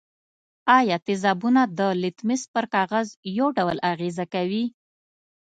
آیا 0.77 0.97
تیزابونه 1.07 1.61
د 1.77 1.79
لتمس 2.03 2.41
پر 2.53 2.65
کاغذ 2.73 3.07
یو 3.37 3.47
ډول 3.57 3.77
اغیزه 3.91 4.25
کوي؟ 4.33 4.65